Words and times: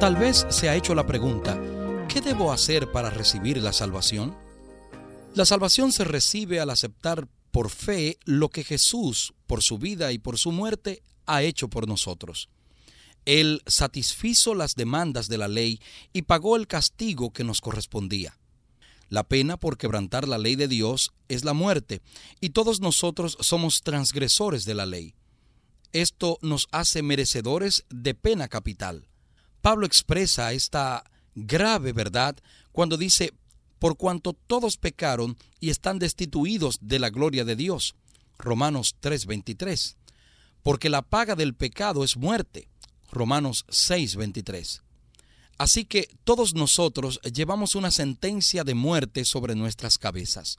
Tal 0.00 0.14
vez 0.14 0.46
se 0.48 0.68
ha 0.68 0.76
hecho 0.76 0.94
la 0.94 1.08
pregunta, 1.08 1.60
¿qué 2.08 2.20
debo 2.20 2.52
hacer 2.52 2.92
para 2.92 3.10
recibir 3.10 3.60
la 3.60 3.72
salvación? 3.72 4.32
La 5.34 5.44
salvación 5.44 5.90
se 5.90 6.04
recibe 6.04 6.60
al 6.60 6.70
aceptar 6.70 7.26
por 7.50 7.68
fe 7.68 8.16
lo 8.24 8.48
que 8.48 8.62
Jesús, 8.62 9.34
por 9.48 9.60
su 9.60 9.76
vida 9.76 10.12
y 10.12 10.18
por 10.18 10.38
su 10.38 10.52
muerte, 10.52 11.02
ha 11.26 11.42
hecho 11.42 11.68
por 11.68 11.88
nosotros. 11.88 12.48
Él 13.24 13.60
satisfizo 13.66 14.54
las 14.54 14.76
demandas 14.76 15.26
de 15.26 15.36
la 15.36 15.48
ley 15.48 15.80
y 16.12 16.22
pagó 16.22 16.54
el 16.54 16.68
castigo 16.68 17.32
que 17.32 17.42
nos 17.42 17.60
correspondía. 17.60 18.38
La 19.08 19.24
pena 19.24 19.56
por 19.56 19.78
quebrantar 19.78 20.28
la 20.28 20.38
ley 20.38 20.54
de 20.54 20.68
Dios 20.68 21.12
es 21.26 21.44
la 21.44 21.54
muerte, 21.54 22.02
y 22.40 22.50
todos 22.50 22.80
nosotros 22.80 23.36
somos 23.40 23.82
transgresores 23.82 24.64
de 24.64 24.74
la 24.74 24.86
ley. 24.86 25.16
Esto 25.92 26.38
nos 26.40 26.68
hace 26.70 27.02
merecedores 27.02 27.84
de 27.90 28.14
pena 28.14 28.46
capital. 28.46 29.08
Pablo 29.60 29.86
expresa 29.86 30.52
esta 30.52 31.04
grave 31.34 31.92
verdad 31.92 32.36
cuando 32.72 32.96
dice, 32.96 33.32
por 33.78 33.96
cuanto 33.96 34.32
todos 34.32 34.76
pecaron 34.76 35.36
y 35.60 35.70
están 35.70 35.98
destituidos 35.98 36.78
de 36.80 36.98
la 36.98 37.10
gloria 37.10 37.44
de 37.44 37.56
Dios. 37.56 37.94
Romanos 38.38 38.96
3:23. 39.00 39.96
Porque 40.62 40.88
la 40.88 41.02
paga 41.02 41.34
del 41.34 41.54
pecado 41.54 42.04
es 42.04 42.16
muerte. 42.16 42.68
Romanos 43.10 43.64
6:23. 43.68 44.82
Así 45.58 45.84
que 45.84 46.08
todos 46.24 46.54
nosotros 46.54 47.20
llevamos 47.22 47.74
una 47.74 47.90
sentencia 47.90 48.62
de 48.64 48.74
muerte 48.74 49.24
sobre 49.24 49.54
nuestras 49.56 49.98
cabezas. 49.98 50.58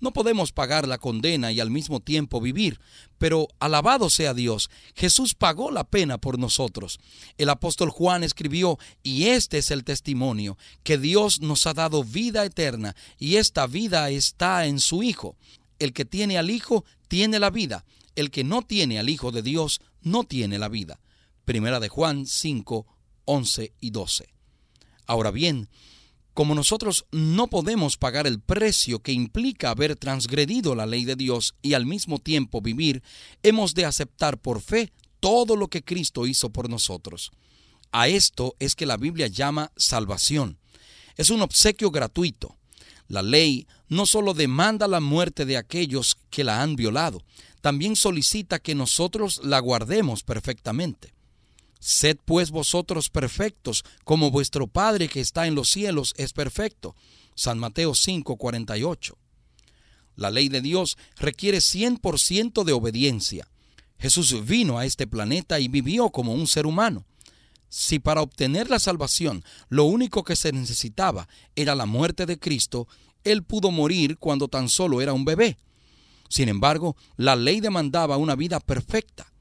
No 0.00 0.12
podemos 0.12 0.52
pagar 0.52 0.86
la 0.86 0.98
condena 0.98 1.50
y 1.50 1.60
al 1.60 1.70
mismo 1.70 2.00
tiempo 2.00 2.40
vivir, 2.40 2.80
pero 3.18 3.48
alabado 3.58 4.10
sea 4.10 4.32
Dios, 4.32 4.70
Jesús 4.94 5.34
pagó 5.34 5.70
la 5.70 5.84
pena 5.84 6.18
por 6.18 6.38
nosotros. 6.38 7.00
El 7.36 7.50
apóstol 7.50 7.90
Juan 7.90 8.22
escribió, 8.22 8.78
y 9.02 9.24
este 9.24 9.58
es 9.58 9.70
el 9.72 9.82
testimonio, 9.82 10.56
que 10.84 10.98
Dios 10.98 11.40
nos 11.40 11.66
ha 11.66 11.74
dado 11.74 12.04
vida 12.04 12.44
eterna, 12.44 12.94
y 13.18 13.36
esta 13.36 13.66
vida 13.66 14.08
está 14.10 14.66
en 14.66 14.78
su 14.78 15.02
Hijo. 15.02 15.36
El 15.80 15.92
que 15.92 16.04
tiene 16.04 16.38
al 16.38 16.50
Hijo 16.50 16.84
tiene 17.08 17.40
la 17.40 17.50
vida, 17.50 17.84
el 18.14 18.30
que 18.30 18.44
no 18.44 18.62
tiene 18.62 18.98
al 18.98 19.08
Hijo 19.08 19.32
de 19.32 19.42
Dios 19.42 19.80
no 20.00 20.24
tiene 20.24 20.58
la 20.58 20.68
vida. 20.68 21.00
Primera 21.44 21.80
de 21.80 21.88
Juan 21.88 22.26
5, 22.26 22.86
11 23.24 23.72
y 23.80 23.90
12. 23.90 24.28
Ahora 25.06 25.30
bien, 25.30 25.68
como 26.38 26.54
nosotros 26.54 27.04
no 27.10 27.48
podemos 27.48 27.96
pagar 27.96 28.28
el 28.28 28.38
precio 28.38 29.00
que 29.00 29.10
implica 29.10 29.70
haber 29.70 29.96
transgredido 29.96 30.76
la 30.76 30.86
ley 30.86 31.04
de 31.04 31.16
Dios 31.16 31.56
y 31.62 31.74
al 31.74 31.84
mismo 31.84 32.20
tiempo 32.20 32.60
vivir, 32.60 33.02
hemos 33.42 33.74
de 33.74 33.84
aceptar 33.84 34.38
por 34.38 34.60
fe 34.60 34.92
todo 35.18 35.56
lo 35.56 35.66
que 35.66 35.82
Cristo 35.82 36.28
hizo 36.28 36.50
por 36.50 36.70
nosotros. 36.70 37.32
A 37.90 38.06
esto 38.06 38.54
es 38.60 38.76
que 38.76 38.86
la 38.86 38.96
Biblia 38.96 39.26
llama 39.26 39.72
salvación. 39.76 40.58
Es 41.16 41.30
un 41.30 41.42
obsequio 41.42 41.90
gratuito. 41.90 42.54
La 43.08 43.22
ley 43.22 43.66
no 43.88 44.06
solo 44.06 44.32
demanda 44.32 44.86
la 44.86 45.00
muerte 45.00 45.44
de 45.44 45.56
aquellos 45.56 46.18
que 46.30 46.44
la 46.44 46.62
han 46.62 46.76
violado, 46.76 47.24
también 47.62 47.96
solicita 47.96 48.60
que 48.60 48.76
nosotros 48.76 49.40
la 49.42 49.58
guardemos 49.58 50.22
perfectamente. 50.22 51.12
Sed 51.78 52.18
pues 52.24 52.50
vosotros 52.50 53.08
perfectos, 53.08 53.84
como 54.04 54.30
vuestro 54.30 54.66
Padre 54.66 55.08
que 55.08 55.20
está 55.20 55.46
en 55.46 55.54
los 55.54 55.68
cielos 55.68 56.14
es 56.16 56.32
perfecto. 56.32 56.94
San 57.34 57.58
Mateo 57.58 57.94
5:48. 57.94 59.16
La 60.16 60.30
ley 60.30 60.48
de 60.48 60.60
Dios 60.60 60.98
requiere 61.16 61.60
100% 61.60 62.64
de 62.64 62.72
obediencia. 62.72 63.48
Jesús 63.98 64.44
vino 64.44 64.78
a 64.78 64.84
este 64.84 65.06
planeta 65.06 65.60
y 65.60 65.68
vivió 65.68 66.10
como 66.10 66.34
un 66.34 66.46
ser 66.48 66.66
humano. 66.66 67.04
Si 67.68 67.98
para 67.98 68.22
obtener 68.22 68.70
la 68.70 68.78
salvación 68.78 69.44
lo 69.68 69.84
único 69.84 70.24
que 70.24 70.36
se 70.36 70.52
necesitaba 70.52 71.28
era 71.54 71.74
la 71.74 71.86
muerte 71.86 72.26
de 72.26 72.38
Cristo, 72.38 72.88
Él 73.24 73.44
pudo 73.44 73.70
morir 73.70 74.18
cuando 74.18 74.48
tan 74.48 74.68
solo 74.68 75.00
era 75.00 75.12
un 75.12 75.24
bebé. 75.24 75.58
Sin 76.28 76.48
embargo, 76.48 76.96
la 77.16 77.36
ley 77.36 77.60
demandaba 77.60 78.16
una 78.16 78.34
vida 78.34 78.60
perfecta. 78.60 79.32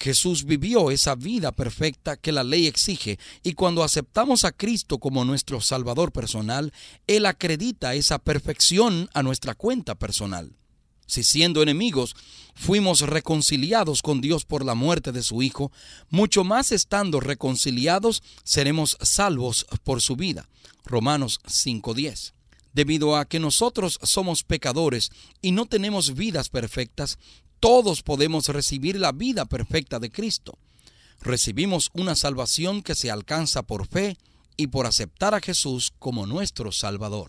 Jesús 0.00 0.44
vivió 0.44 0.90
esa 0.90 1.14
vida 1.14 1.52
perfecta 1.52 2.16
que 2.16 2.32
la 2.32 2.42
ley 2.42 2.66
exige 2.66 3.18
y 3.42 3.52
cuando 3.52 3.84
aceptamos 3.84 4.44
a 4.44 4.52
Cristo 4.52 4.98
como 4.98 5.24
nuestro 5.26 5.60
Salvador 5.60 6.10
personal, 6.10 6.72
Él 7.06 7.26
acredita 7.26 7.94
esa 7.94 8.18
perfección 8.18 9.10
a 9.12 9.22
nuestra 9.22 9.54
cuenta 9.54 9.94
personal. 9.94 10.56
Si 11.06 11.22
siendo 11.22 11.62
enemigos 11.62 12.16
fuimos 12.54 13.00
reconciliados 13.00 14.00
con 14.00 14.20
Dios 14.20 14.44
por 14.44 14.64
la 14.64 14.74
muerte 14.74 15.12
de 15.12 15.22
su 15.22 15.42
Hijo, 15.42 15.70
mucho 16.08 16.44
más 16.44 16.72
estando 16.72 17.20
reconciliados 17.20 18.22
seremos 18.42 18.96
salvos 19.02 19.66
por 19.84 20.00
su 20.00 20.16
vida. 20.16 20.48
Romanos 20.84 21.40
5.10 21.46 22.39
debido 22.72 23.16
a 23.16 23.24
que 23.24 23.40
nosotros 23.40 23.98
somos 24.02 24.42
pecadores 24.42 25.10
y 25.42 25.52
no 25.52 25.66
tenemos 25.66 26.14
vidas 26.14 26.48
perfectas, 26.48 27.18
todos 27.60 28.02
podemos 28.02 28.48
recibir 28.48 28.98
la 28.98 29.12
vida 29.12 29.44
perfecta 29.44 29.98
de 29.98 30.10
Cristo. 30.10 30.58
Recibimos 31.20 31.90
una 31.92 32.14
salvación 32.14 32.82
que 32.82 32.94
se 32.94 33.10
alcanza 33.10 33.62
por 33.62 33.86
fe 33.86 34.16
y 34.56 34.68
por 34.68 34.86
aceptar 34.86 35.34
a 35.34 35.40
Jesús 35.40 35.92
como 35.98 36.26
nuestro 36.26 36.72
Salvador. 36.72 37.28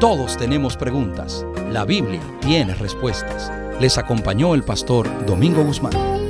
Todos 0.00 0.36
tenemos 0.36 0.76
preguntas. 0.76 1.44
La 1.72 1.84
Biblia 1.84 2.22
tiene 2.40 2.74
respuestas. 2.74 3.50
Les 3.80 3.98
acompañó 3.98 4.54
el 4.54 4.64
pastor 4.64 5.26
Domingo 5.26 5.64
Guzmán. 5.64 6.27